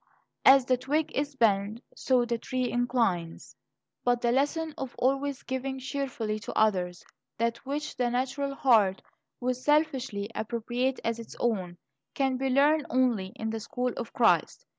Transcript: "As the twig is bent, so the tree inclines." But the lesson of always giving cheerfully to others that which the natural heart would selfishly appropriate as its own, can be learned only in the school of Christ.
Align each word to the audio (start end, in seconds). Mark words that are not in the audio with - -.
"As 0.45 0.65
the 0.65 0.77
twig 0.77 1.11
is 1.15 1.35
bent, 1.35 1.79
so 1.95 2.25
the 2.25 2.39
tree 2.39 2.71
inclines." 2.71 3.55
But 4.03 4.19
the 4.21 4.31
lesson 4.31 4.73
of 4.75 4.95
always 4.97 5.43
giving 5.43 5.77
cheerfully 5.77 6.39
to 6.39 6.57
others 6.57 7.05
that 7.37 7.57
which 7.67 7.95
the 7.97 8.09
natural 8.09 8.55
heart 8.55 9.03
would 9.39 9.57
selfishly 9.57 10.27
appropriate 10.33 10.99
as 11.03 11.19
its 11.19 11.35
own, 11.39 11.77
can 12.15 12.35
be 12.37 12.49
learned 12.49 12.87
only 12.89 13.27
in 13.35 13.51
the 13.51 13.59
school 13.59 13.93
of 13.95 14.11
Christ. 14.11 14.65